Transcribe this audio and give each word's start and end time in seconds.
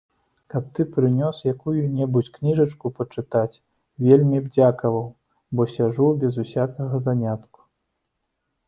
Каб 0.51 0.63
ты 0.77 0.85
прынёс 0.95 1.41
якую-небудзь 1.53 2.31
кніжачку 2.37 2.93
пачытаць, 3.01 3.61
вельмі 4.07 4.37
б 4.47 4.53
дзякаваў, 4.57 5.07
бо 5.59 5.71
сяджу 5.77 6.11
без 6.27 6.33
усякага 6.47 6.95
занятку. 7.07 7.59